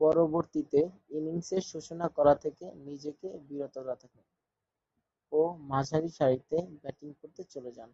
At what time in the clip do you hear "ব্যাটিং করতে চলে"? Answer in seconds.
6.82-7.70